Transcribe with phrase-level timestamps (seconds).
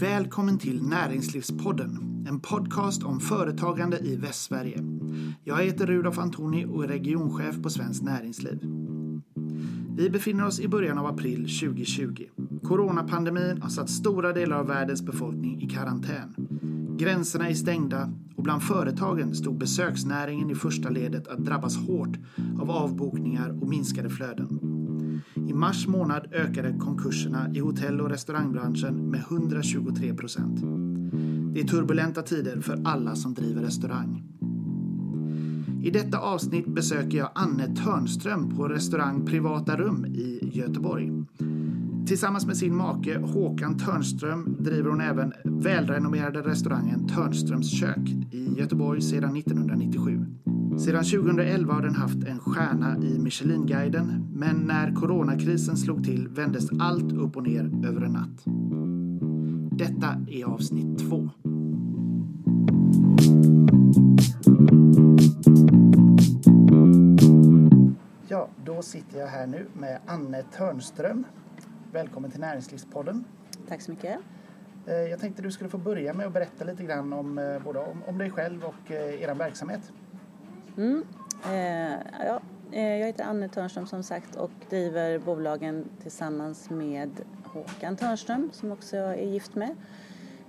[0.00, 4.84] Välkommen till Näringslivspodden, en podcast om företagande i Västsverige.
[5.44, 8.60] Jag heter Rudolf Antoni och är regionchef på Svenskt Näringsliv.
[9.96, 12.24] Vi befinner oss i början av april 2020.
[12.62, 16.34] Coronapandemin har satt stora delar av världens befolkning i karantän.
[16.98, 22.16] Gränserna är stängda och bland företagen stod besöksnäringen i första ledet att drabbas hårt
[22.60, 24.65] av avbokningar och minskade flöden.
[25.46, 30.60] I mars månad ökade konkurserna i hotell och restaurangbranschen med 123 procent.
[31.54, 34.22] Det är turbulenta tider för alla som driver restaurang.
[35.82, 41.12] I detta avsnitt besöker jag Anne Törnström på restaurang Privata Rum i Göteborg.
[42.06, 49.00] Tillsammans med sin make Håkan Törnström driver hon även välrenommerade restaurangen Törnströms kök i Göteborg
[49.00, 50.26] sedan 1997.
[50.78, 56.68] Sedan 2011 har den haft en stjärna i Michelinguiden, men när coronakrisen slog till vändes
[56.80, 58.44] allt upp och ner över en natt.
[59.78, 61.30] Detta är avsnitt två.
[68.28, 71.24] Ja, då sitter jag här nu med Anne Törnström.
[71.92, 73.24] Välkommen till Näringslivspodden.
[73.68, 74.18] Tack så mycket.
[74.86, 77.78] Eh, Jag tänkte du skulle få börja med att berätta lite grann om, eh, både
[77.78, 79.92] om, om dig själv och eh, er verksamhet.
[80.76, 81.04] Mm.
[81.44, 82.40] Eh, ja,
[82.72, 87.10] eh, jag heter Anne Törnström som sagt och driver bolagen tillsammans med
[87.44, 89.70] Håkan Törnström som också jag är gift med.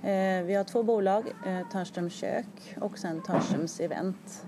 [0.01, 4.45] Eh, vi har två bolag, eh, Törnströms kök och sen Törnströms event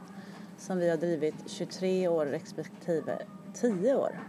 [0.57, 3.17] som vi har drivit 23 år respektive
[3.53, 4.19] 10 år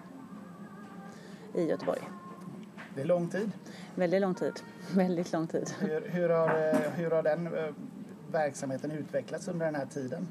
[1.54, 2.00] i Göteborg.
[2.94, 3.50] Det är lång tid.
[3.94, 4.52] Väldigt lång tid.
[4.94, 5.70] Väldigt lång tid.
[5.80, 7.48] Hur, hur, har, hur har den
[8.32, 10.28] verksamheten utvecklats under den här tiden?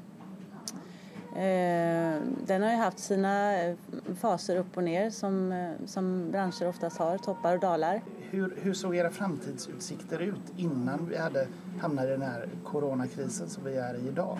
[1.36, 3.74] Eh, Den har ju haft sina eh,
[4.20, 8.00] faser upp och ner som, eh, som branscher oftast har, toppar och dalar.
[8.30, 11.46] Hur, hur såg era framtidsutsikter ut innan vi hade
[11.80, 14.38] hamnat i den här coronakrisen som vi är i idag?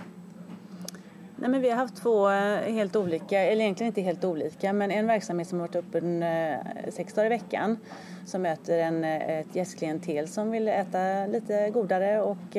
[1.36, 2.28] Nej, men vi har haft två
[2.72, 6.24] helt olika, eller egentligen inte helt olika, men en verksamhet som har varit öppen
[6.92, 7.76] sex dagar i veckan
[8.26, 12.56] som möter en, ett gästklientel som vill äta lite godare och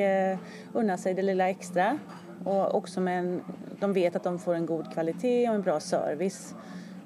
[0.72, 1.98] unna sig det lilla extra.
[2.44, 3.42] Och också med en,
[3.80, 6.54] de vet att de får en god kvalitet och en bra service.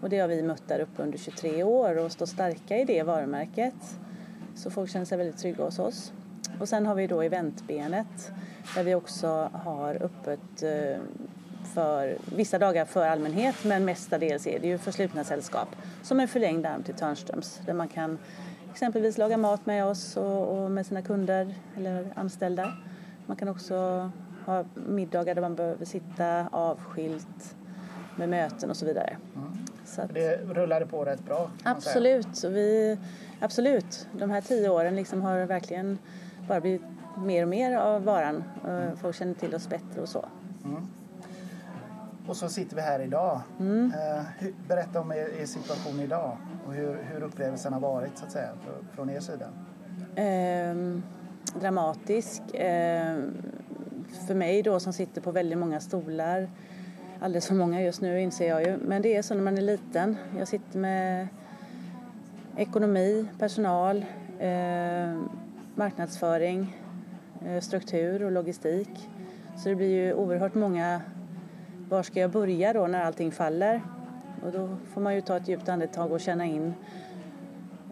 [0.01, 3.03] Och det har vi mött där uppe under 23 år och står starka i det
[3.03, 3.99] varumärket.
[4.55, 6.13] Så folk känner sig väldigt trygga hos oss.
[6.61, 8.33] Och sen har vi då eventbenet
[8.75, 11.01] där vi också har öppet eh,
[11.75, 15.69] för vissa dagar för allmänhet men mestadels är det ju för slutna sällskap
[16.03, 18.19] som en förlängd arm till Törnströms där man kan
[18.73, 22.73] exempelvis laga mat med oss och, och med sina kunder eller anställda.
[23.27, 24.11] Man kan också
[24.47, 27.57] ha middagar där man behöver sitta avskilt
[28.17, 29.17] med möten och så vidare.
[29.85, 31.51] Så att, Det rullade på rätt bra.
[31.65, 32.99] absolut, vi,
[33.41, 34.09] absolut.
[34.13, 35.99] De här tio åren liksom har verkligen
[36.49, 36.83] bara blivit
[37.19, 38.45] mer och mer av varan.
[38.69, 40.25] Eh, Folk känner till oss bättre och så.
[42.29, 43.41] Och så sitter vi här idag.
[43.61, 43.93] Mm.
[43.95, 46.37] Eh, berätta om er, er situation idag
[46.67, 48.49] och hur, hur upplevelsen har varit så att säga
[48.95, 49.47] från er sida.
[50.17, 51.03] Ehm,
[51.61, 52.43] dramatisk.
[52.55, 53.35] Ehm,
[54.19, 56.49] för mig då som sitter på väldigt många stolar.
[57.21, 58.77] Alldeles för många just nu inser jag ju.
[58.77, 60.17] Men det är så när man är liten.
[60.39, 61.29] Jag sitter med
[62.57, 64.05] ekonomi, personal,
[64.39, 65.21] eh,
[65.75, 66.77] marknadsföring,
[67.47, 69.09] eh, struktur och logistik.
[69.57, 71.01] Så det blir ju oerhört många
[71.89, 73.83] var ska jag börja då när allting faller?
[74.43, 76.75] Och då får man ju ta ett djupt andetag och känna in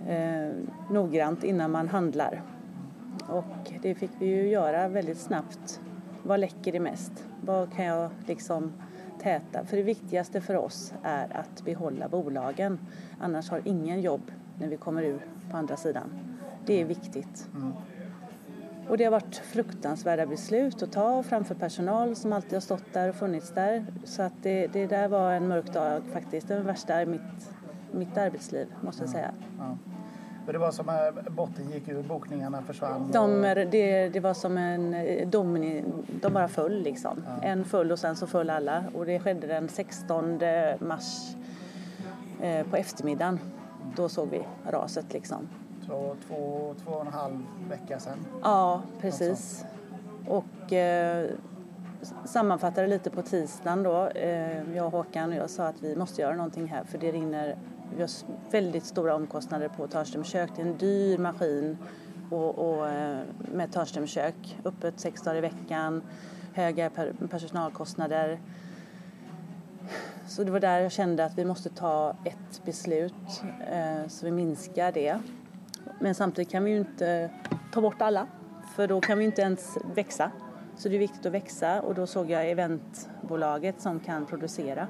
[0.09, 0.51] eh,
[0.91, 2.43] noggrant innan man handlar.
[3.29, 5.81] Och det fick vi ju göra väldigt snabbt.
[6.27, 7.25] Vad läcker det mest?
[7.41, 8.73] Vad kan jag liksom
[9.23, 9.65] täta?
[9.65, 12.79] För det viktigaste för oss är att behålla bolagen.
[13.21, 16.11] Annars har ingen jobb när vi kommer ur på andra sidan.
[16.67, 17.49] Det är viktigt.
[18.89, 23.09] Och det har varit fruktansvärda beslut att ta framför personal som alltid har stått där
[23.09, 23.87] och funnits där.
[24.05, 26.49] Så att det, det där var en mörk dag faktiskt.
[26.49, 27.51] Den värsta i mitt,
[27.93, 29.31] mitt arbetsliv måste jag säga.
[29.59, 29.94] Ja.
[30.44, 33.10] För det var som att botten gick ur, bokningarna försvann.
[33.12, 35.85] De, det, det var som en eh, domini,
[36.20, 37.23] de bara föll liksom.
[37.43, 38.85] En föll och sen så föll alla.
[38.94, 40.41] Och det skedde den 16
[40.79, 41.35] mars
[42.41, 43.38] eh, på eftermiddagen.
[43.96, 45.49] Då såg vi raset liksom.
[45.87, 48.26] så två, två och en halv vecka sedan.
[48.43, 49.64] Ja, precis.
[50.29, 51.31] Och eh,
[52.25, 56.23] sammanfattade lite på tisdagen då, eh, jag och Håkan och jag sa att vi måste
[56.23, 57.56] göra någonting här för det rinner,
[57.97, 58.11] vi har
[58.51, 60.51] väldigt stora omkostnader på Törnströms kök.
[60.57, 61.79] Det är en dyr maskin
[62.31, 63.19] och, och, eh,
[63.53, 66.03] med Törnströms kök, öppet sex dagar i veckan,
[66.53, 66.91] höga
[67.31, 68.41] personalkostnader.
[70.27, 74.33] Så det var där jag kände att vi måste ta ett beslut eh, så vi
[74.33, 75.19] minskar det.
[76.01, 77.31] Men samtidigt kan vi ju inte
[77.73, 78.27] ta bort alla,
[78.77, 80.31] för då kan vi inte ens växa.
[80.77, 84.89] Så det är viktigt att växa och då såg jag eventbolaget som kan producera.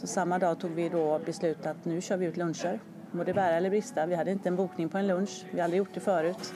[0.00, 2.80] Så samma dag tog vi då beslut att nu kör vi ut luncher.
[3.10, 4.06] Må det bära eller brista.
[4.06, 5.44] Vi hade inte en bokning på en lunch.
[5.44, 6.54] Vi hade aldrig gjort det förut.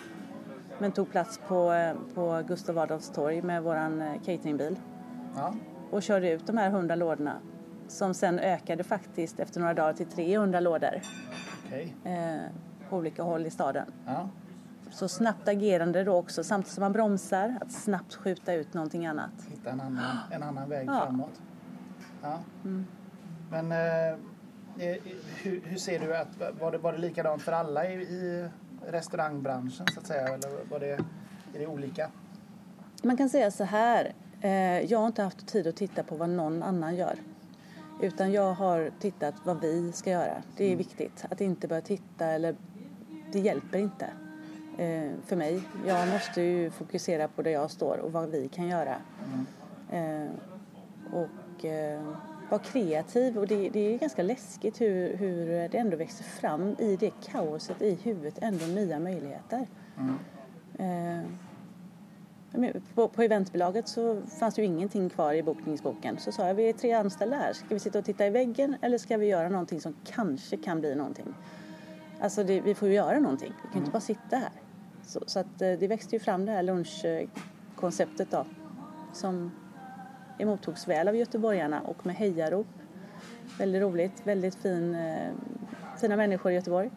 [0.78, 4.76] Men tog plats på, eh, på Gustav Adolfs torg med vår eh, cateringbil.
[5.36, 5.54] Ja.
[5.90, 7.36] Och körde ut de här 100 lådorna.
[7.88, 11.00] Som sen ökade faktiskt efter några dagar till 300 lådor.
[11.66, 11.96] Okej.
[12.04, 12.40] Eh,
[12.90, 13.86] på olika håll i staden.
[14.06, 14.28] Ja.
[14.90, 17.58] Så snabbt agerande då också samtidigt som man bromsar.
[17.60, 19.30] Att snabbt skjuta ut någonting annat.
[19.50, 21.00] Hitta en annan, en annan väg Ja.
[21.00, 21.40] framåt.
[22.22, 22.38] Ja.
[23.52, 24.18] Men eh,
[25.42, 26.28] hur, hur ser du att,
[26.60, 28.48] var det, var det likadant för alla i, i
[28.86, 30.28] restaurangbranschen så att säga?
[30.28, 30.92] Eller var det,
[31.54, 32.10] är det olika?
[33.02, 34.12] Man kan säga så här.
[34.40, 37.18] Eh, jag har inte haft tid att titta på vad någon annan gör.
[38.00, 40.42] Utan jag har tittat vad vi ska göra.
[40.56, 41.24] Det är viktigt.
[41.30, 42.56] Att inte börja titta eller...
[43.32, 44.04] Det hjälper inte
[44.78, 45.62] eh, för mig.
[45.86, 48.96] Jag måste ju fokusera på där jag står och vad vi kan göra.
[49.90, 50.28] Eh,
[51.12, 52.02] och eh,
[52.52, 53.38] vara kreativ.
[53.38, 57.82] Och det, det är ganska läskigt hur, hur det ändå växer fram i det kaoset
[57.82, 58.38] i huvudet.
[58.42, 59.66] Ändå nya möjligheter.
[60.78, 61.20] Eh,
[62.54, 66.18] men på, på eventbolaget så fanns det ju ingenting kvar i bokningsboken.
[66.18, 67.52] Så sa jag, vi är tre anställda här.
[67.52, 70.80] Ska vi sitta och titta i väggen eller ska vi göra någonting som kanske kan
[70.80, 71.34] bli någonting?
[72.20, 73.52] Alltså det, vi får ju göra någonting.
[73.62, 74.52] Vi kan ju inte bara sitta här.
[75.06, 78.46] Så, så att eh, det växte ju fram det här lunchkonceptet då.
[79.12, 79.50] Som
[80.38, 82.66] emottogs väl av göteborgarna och med hejarop.
[83.58, 85.32] Väldigt roligt, väldigt fin, eh,
[86.00, 86.90] fina människor i Göteborg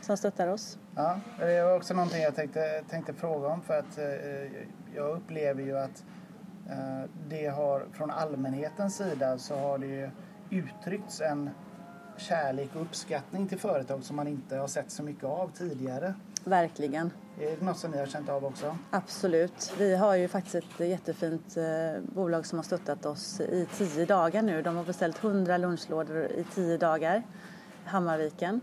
[0.00, 0.78] som stöttar oss.
[0.94, 4.04] Ja, det var också någonting jag tänkte, tänkte fråga om för att eh,
[4.94, 6.04] jag upplever ju att
[6.70, 10.10] eh, det har från allmänhetens sida så har det ju
[10.50, 11.50] uttryckts en
[12.16, 16.14] kärlek och uppskattning till företag som man inte har sett så mycket av tidigare.
[16.44, 17.10] Verkligen.
[17.40, 18.76] Är det något som ni har känt av också?
[18.90, 19.74] Absolut.
[19.78, 24.42] Vi har ju faktiskt ett jättefint eh, bolag som har stöttat oss i tio dagar
[24.42, 24.62] nu.
[24.62, 27.22] De har beställt 100 lunchlådor i tio dagar,
[27.84, 28.60] Hammarviken.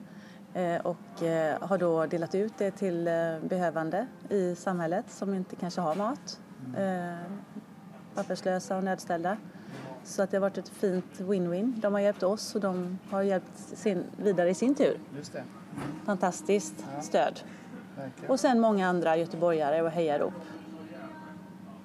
[0.54, 3.14] Eh, och eh, har då delat ut det till eh,
[3.44, 6.40] behövande i samhället som inte kanske har mat.
[6.78, 7.32] Eh,
[8.16, 9.38] papperslösa och nödställda.
[10.04, 11.82] Så att det har varit ett fint win-win.
[11.82, 15.00] De har hjälpt oss och de har hjälpt sin, vidare i sin tur.
[15.18, 15.44] Just det,
[16.06, 17.40] Fantastiskt stöd.
[18.28, 20.34] Och sen många andra göteborgare och hejarop.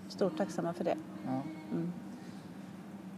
[0.09, 0.97] Stort tacksamma för det.
[1.27, 1.41] Ja.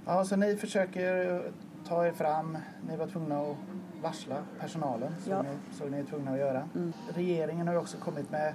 [0.06, 1.42] ja, så ni försöker
[1.88, 2.58] ta er fram.
[2.88, 3.56] Ni var tvungna att
[4.02, 5.42] varsla personalen, så, Ja.
[5.42, 5.48] ni,
[5.78, 6.68] så ni är tvungna att göra.
[7.14, 8.52] Regeringen har ju också kommit med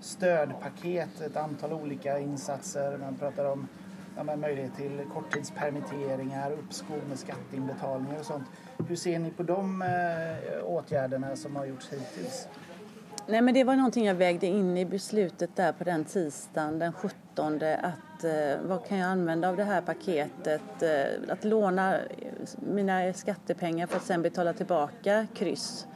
[0.00, 2.98] stödpaket, ett antal olika insatser.
[2.98, 3.68] Man pratar om
[4.16, 8.44] ja, möjlighet till korttidspermitteringar, uppskov med skatteinbetalningar och sånt.
[8.88, 12.48] Hur ser ni på de eh, åtgärderna som har gjorts hittills?
[13.30, 16.92] Nej, men det var någonting jag vägde in i beslutet där på den tisdagen den
[16.92, 20.82] 17 att eh, vad kan jag använda av det här paketet?
[20.82, 22.04] Eh, att låna eh,
[22.58, 25.86] mina skattepengar för att sen betala tillbaka kryss.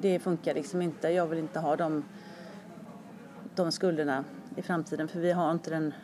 [0.00, 1.08] Det funkar liksom inte.
[1.08, 2.04] Jag vill inte ha de,
[3.54, 4.24] de skulderna
[4.56, 5.94] i framtiden för vi har inte den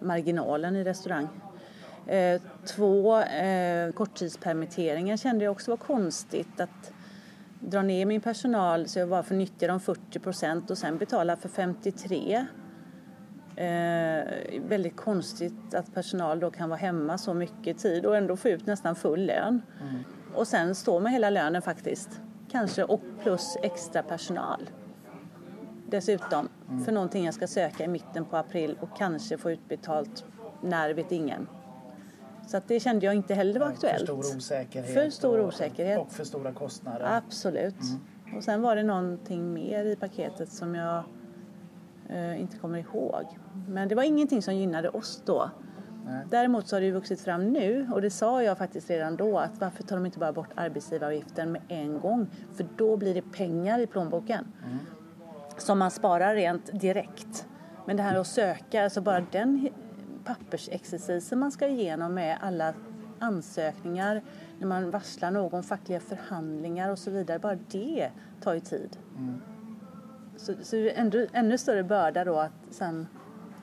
[0.00, 1.28] marginalen i restaurang.
[2.06, 6.60] Eh, två, eh, korttidspermitteringar kände jag också var konstigt.
[6.60, 6.92] att
[7.62, 11.36] dra ner min personal så jag bara får nyttja de 40 procent och sen betala
[11.36, 12.46] för 53.
[13.56, 14.24] Eh,
[14.68, 18.66] väldigt konstigt att personal då kan vara hemma så mycket tid och ändå få ut
[18.66, 19.62] nästan full lön.
[20.34, 22.20] Och sen stå med hela lönen faktiskt.
[22.50, 24.70] Kanske och plus extra personal.
[25.86, 26.48] Dessutom
[26.84, 30.24] för någonting jag ska söka i mitten på april och kanske få utbetalt
[30.62, 31.46] när vet ingen.
[32.46, 34.06] Så att det kände jag inte heller var aktuellt.
[34.06, 34.94] För stor osäkerhet.
[34.94, 36.00] För stor osäkerhet.
[36.00, 37.06] Och för stora kostnader.
[37.16, 37.74] Absolut.
[38.36, 41.04] Och sen var det någonting mer i paketet som jag
[42.08, 43.38] eh, inte kommer ihåg.
[43.68, 45.50] Men det var ingenting som gynnade oss då.
[46.06, 46.24] Nej.
[46.30, 49.60] Däremot så har det vuxit fram nu och det sa jag faktiskt redan då att
[49.60, 52.26] varför tar de inte bara bort arbetsgivaravgiften med en gång?
[52.54, 54.44] För då blir det pengar i plånboken
[55.58, 57.46] som man sparar rent direkt.
[57.86, 59.68] Men det här att söka, alltså bara den
[60.24, 62.74] pappersexercisen man ska igenom med alla
[63.18, 64.22] ansökningar,
[64.58, 68.10] när man varslar någon, fackliga förhandlingar och så vidare, bara det
[68.40, 68.98] tar ju tid.
[70.36, 73.06] Så, så det är ändå, ännu större börda då att sen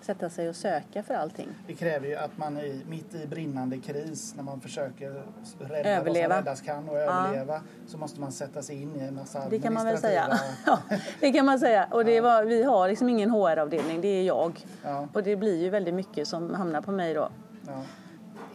[0.01, 1.47] sätta sig och söka för allting.
[1.67, 5.23] Det kräver ju att man är mitt i brinnande kris när man försöker
[5.59, 6.05] rädda Överleva.
[6.05, 9.49] vad som räddas kan och överleva så måste man sätta sig in i en massa
[9.49, 10.39] Det kan man väl säga.
[10.65, 10.79] Ja,
[11.19, 11.87] det kan man säga.
[11.91, 14.65] Och det var, vi har liksom ingen HR-avdelning, det är jag.
[14.83, 15.07] Ja.
[15.13, 17.29] Och det blir ju väldigt mycket som hamnar på mig då.
[17.67, 17.81] Ja.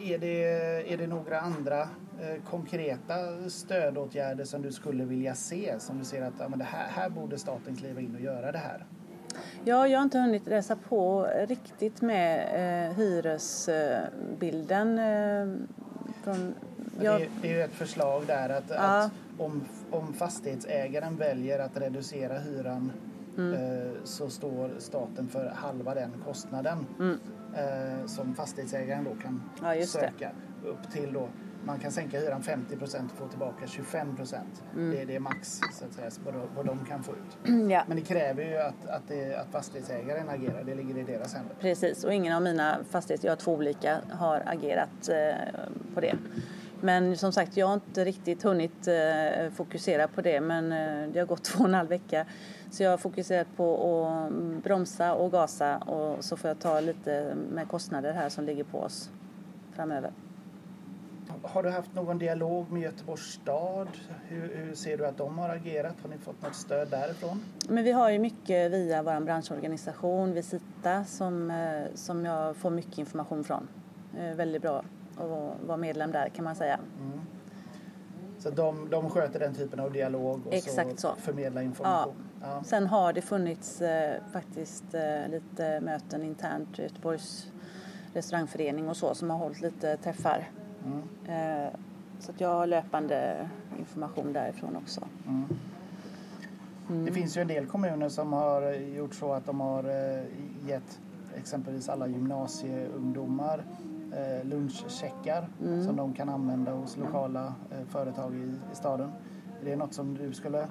[0.01, 0.43] Är, det,
[0.93, 3.13] är det några andra eh, konkreta
[3.49, 5.75] stödåtgärder som du skulle vilja se?
[5.79, 8.51] Som du ser att ja, men det här, här borde staten kliva in och göra
[8.51, 8.85] det här?
[9.65, 14.99] Ja, jag har inte hunnit läsa på riktigt med eh, hyresbilden.
[14.99, 15.47] Eh,
[16.23, 16.55] från,
[17.01, 17.19] jag...
[17.19, 18.75] det, det, är ju ett förslag där att, ja.
[18.75, 22.91] att om, om fastighetsägaren väljer att reducera hyran
[23.37, 23.53] mm.
[23.53, 27.19] eh, så står staten för halva den kostnaden mm.
[27.55, 30.31] eh, som fastighetsägaren då kan ja, söka
[30.65, 31.29] upp till då
[31.65, 34.63] man kan sänka hyran 50 procent och få tillbaka 25 procent.
[34.73, 34.91] Mm.
[34.91, 37.37] Det, det är max så att säga, vad, vad de kan få ut.
[37.69, 37.83] Ja.
[37.87, 40.63] Men det kräver ju att, att, det, att fastighetsägaren agerar.
[40.63, 41.55] Det ligger i deras händer.
[41.59, 46.15] Precis, och ingen av mina fastigheter, jag har två olika, har agerat eh, på det.
[46.81, 51.19] Men som sagt, jag har inte riktigt hunnit eh, fokusera på det men eh, det
[51.19, 52.25] har gått två och en halv vecka.
[52.71, 57.35] Så jag har fokuserat på att bromsa och gasa och så får jag ta lite
[57.51, 59.09] med kostnader här som ligger på oss
[59.75, 60.11] framöver.
[61.47, 63.87] Har du haft någon dialog med Göteborgs stad?
[64.27, 65.95] Hur, hur, ser du att de har agerat?
[66.01, 67.43] Har ni fått något stöd därifrån?
[67.69, 72.97] Men vi har ju mycket via vår branschorganisation Visita som, eh, som jag får mycket
[72.97, 73.67] information från.
[74.35, 74.83] Väldigt bra
[75.17, 76.79] att vara medlem där kan man säga.
[76.99, 77.21] Mm.
[78.39, 81.21] Så de, de sköter den typen av dialog och Exakt så, så.
[81.21, 82.15] förmedlar information?
[82.41, 82.47] Ja.
[82.47, 82.63] ja.
[82.63, 87.51] Sen har det funnits eh, faktiskt eh, lite möten internt, Göteborgs
[88.13, 90.49] restaurangförening och så som har hållit lite träffar.
[90.85, 91.71] Mm.
[92.19, 93.49] Så att jag har löpande
[93.79, 95.01] information därifrån också.
[95.27, 95.45] Mm.
[96.89, 97.05] Mm.
[97.05, 100.23] Det finns ju en del kommuner som har gjort så att de har eh,
[100.67, 100.99] gett
[101.37, 103.63] exempelvis alla gymnasieungdomar
[104.13, 105.83] eh, lunchcheckar mm.
[105.83, 107.53] som de kan använda hos lokala
[107.89, 109.11] företag i, staden.
[109.61, 110.67] Är det något som du skulle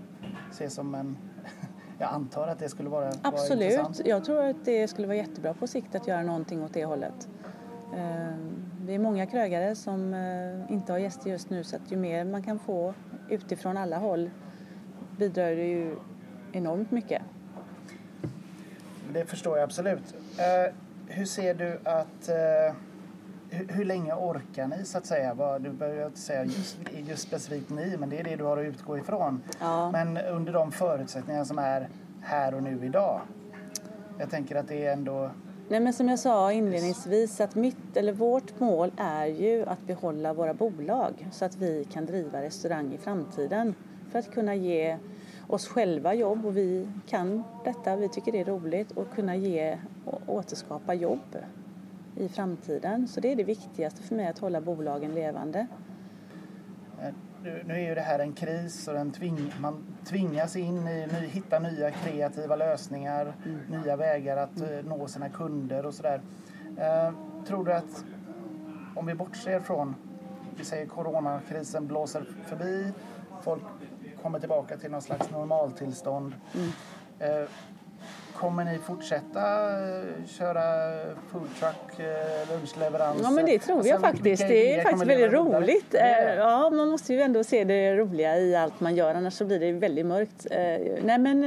[0.52, 1.16] se som en
[1.98, 3.78] jag antar att det skulle vara, Absolut.
[3.78, 6.84] Vara jag tror att det skulle vara jättebra på sikt att göra någonting åt det
[6.84, 7.28] hållet.
[7.96, 8.34] Eh,
[8.86, 12.24] det är många krögare som eh, inte har gäster just nu så att ju mer
[12.24, 12.94] man kan få
[13.28, 14.30] utifrån alla håll
[15.18, 15.96] bidrar det ju
[16.52, 17.22] enormt mycket.
[19.12, 20.14] Det förstår jag absolut.
[20.38, 20.74] Eh,
[21.08, 22.30] hur ser du att
[23.50, 25.58] hur, hur, länge orkar ni så att säga?
[25.58, 28.64] Du behöver inte säga just, just, specifikt ni, men det är det du har att
[28.64, 29.42] utgå ifrån.
[29.60, 29.90] Ja.
[29.90, 31.88] Men under de förutsättningar som är
[32.20, 33.20] här och nu idag.
[34.18, 35.30] Jag tänker att det är ändå
[35.68, 40.32] Nej, men som jag sa inledningsvis att mitt, eller vårt mål är ju att behålla
[40.32, 43.74] våra bolag så att vi kan driva restaurang i framtiden
[44.10, 44.98] för att kunna ge
[45.48, 49.78] oss själva jobb och vi kan detta, vi tycker det är roligt och kunna ge
[50.04, 51.36] och återskapa jobb
[52.16, 53.08] i framtiden.
[53.08, 55.66] Så det är det viktigaste för mig, att hålla bolagen levande.
[57.44, 61.06] Eh, nu är ju det här en kris och den tving, man tvingas in i
[61.06, 63.82] ny, hitta nya kreativa lösningar, mm.
[63.82, 64.86] nya vägar att mm.
[64.86, 66.20] nå sina kunder och sådär.
[66.78, 67.12] Eh,
[67.46, 68.04] tror du att
[68.94, 69.94] om vi bortser från,
[70.56, 72.92] vi säger coronakrisen blåser förbi,
[73.42, 73.62] folk
[74.22, 76.34] kommer tillbaka till någon slags normaltillstånd.
[76.54, 76.68] Mm.
[77.18, 77.48] Eh,
[78.34, 80.62] Kommer ni fortsätta eh, köra
[81.28, 83.24] foodtruck, eh, lunchleveranser?
[83.24, 84.48] Ja men det tror jag faktiskt.
[84.48, 85.94] Det är faktiskt väldigt roligt.
[85.94, 89.44] Eh, ja, man måste ju ändå se det roliga i allt man gör annars så
[89.44, 90.46] blir det väldigt mörkt.
[91.02, 91.40] Nej men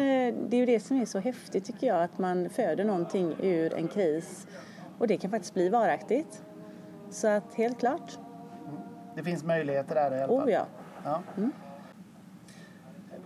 [0.49, 3.73] det är ju det som är så häftigt tycker jag att man föder någonting ur
[3.73, 4.47] en kris
[4.97, 6.41] och det kan faktiskt bli varaktigt.
[7.09, 8.17] Så att helt klart.
[9.15, 10.47] Det finns möjligheter där i alla fall?
[10.47, 10.65] Oh ja.
[11.03, 11.23] ja.
[11.37, 11.51] Mm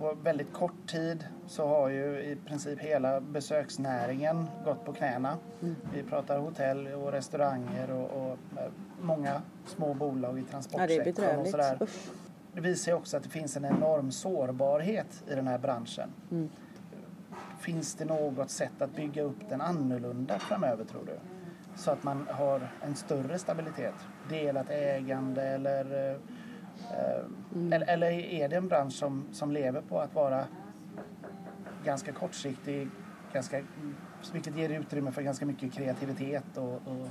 [0.02, 5.38] på väldigt kort tid så har ju i princip hela besöksnäringen gått på knäna.
[5.62, 5.76] Mm.
[5.94, 11.48] Vi pratar hotell och restauranger och, och eh, många små bolag i transportsektorn ja, och
[11.48, 11.80] sådär.
[12.54, 16.10] Det visar ju också att det finns en enorm sårbarhet i den här branschen.
[16.32, 16.50] Mm.
[17.60, 21.20] Finns det något sätt att bygga upp den annorlunda framöver tror du?
[21.76, 23.96] Så att man har en större stabilitet?
[24.30, 26.18] Delat ägande eller eh,
[27.56, 27.74] Mm.
[27.74, 30.46] Eller, eller, är det en bransch som, som lever på att vara
[31.86, 32.88] ganska kortsiktig,
[33.34, 33.62] ganska,
[34.34, 36.58] vilket ger utrymme för ganska mycket kreativitet?
[36.58, 37.08] Och, och...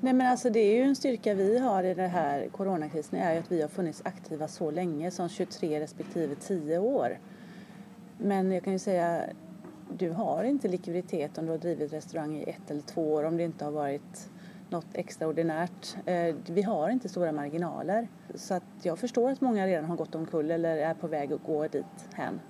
[0.00, 3.32] Nej, men alltså det är ju en styrka vi har i den här coronakrisen är
[3.32, 7.18] ju att vi har funnits aktiva så länge, som 23 respektive 10 år.
[8.18, 9.22] Men jag kan ju säga,
[9.98, 13.36] du har inte likviditet om du har drivit restaurang i ett eller två år om
[13.36, 14.30] det inte har varit
[14.74, 15.96] något extraordinärt.
[16.06, 18.08] Eh, vi har inte stora marginaler.
[18.34, 21.44] Så att jag förstår att många redan har gått omkull eller är på väg att
[21.44, 22.40] gå dit hän.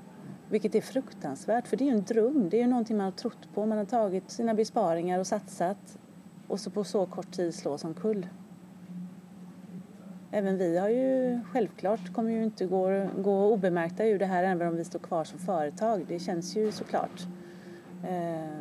[0.49, 2.49] Vilket är fruktansvärt, för det är ju en dröm.
[2.49, 3.67] Det är ju någonting man har trott på.
[3.67, 5.99] Man har tagit sina besparingar och satsat
[6.49, 8.27] och så på så kort tid slås omkull.
[10.31, 14.69] Även vi har ju självklart kommer ju inte gå, gå obemärkta ur det här även
[14.69, 16.05] om vi står kvar som företag.
[16.09, 17.27] Det känns ju såklart.
[18.09, 18.59] Eh,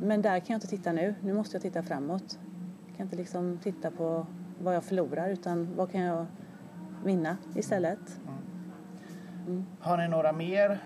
[0.00, 1.14] men där kan jag inte titta nu.
[1.20, 2.38] Nu måste jag titta framåt.
[2.94, 4.26] Jag kan inte liksom titta på
[4.58, 6.26] vad jag förlorar utan vad kan jag
[7.04, 7.98] vinna istället.
[8.26, 8.38] Mm.
[9.46, 9.66] Mm.
[9.80, 10.78] Har ni några mer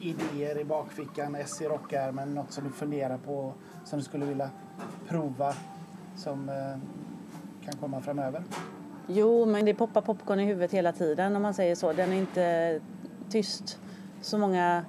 [0.00, 3.52] idéer i bakfickan, S i rockärmen, något som du funderar på
[3.84, 4.50] som du skulle vilja
[5.08, 5.54] prova
[6.16, 6.78] som eh,
[7.64, 8.42] kan komma framöver?
[9.06, 11.92] Jo, men det poppar popcorn i huvudet hela tiden om man säger så.
[11.92, 12.80] Den är inte
[13.28, 13.80] tyst
[14.20, 14.84] så många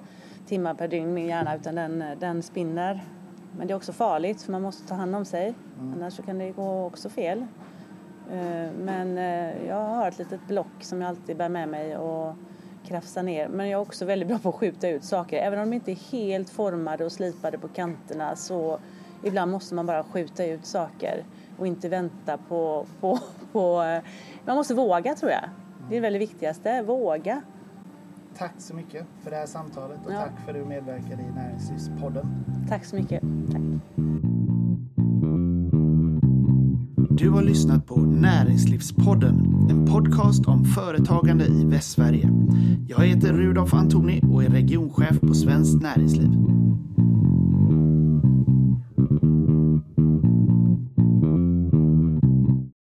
[0.45, 3.03] timmar per dygn, min hjärna, utan den, den spinner.
[3.57, 5.53] Men det är också farligt för man måste ta hand om sig.
[5.79, 5.93] Mm.
[5.93, 7.45] Annars kan det gå också fel.
[8.31, 12.35] Eh, men eh, jag har ett litet block som jag alltid bär med mig och
[12.85, 13.47] krafsar ner.
[13.47, 15.37] Men jag är också väldigt bra på att skjuta ut saker.
[15.37, 18.79] Även om de inte är helt formade och slipade på kanterna så
[19.23, 21.25] ibland måste man bara skjuta ut saker
[21.57, 23.19] och inte vänta på, på,
[23.51, 23.81] på...
[23.81, 24.03] Eh,
[24.45, 25.49] man måste våga tror jag.
[25.89, 27.41] Det är det viktigaste, våga.
[28.37, 30.19] Tack så mycket för det här samtalet och ja.
[30.19, 32.45] tack för att du medverkade i Näringslivspodden.
[32.69, 33.21] Tack så mycket.
[33.51, 33.61] Tack.
[37.09, 42.29] Du har lyssnat på Näringslivspodden, en podcast om företagande i Västsverige.
[42.87, 46.31] Jag heter Rudolf Antoni och är regionchef på Svenskt Näringsliv.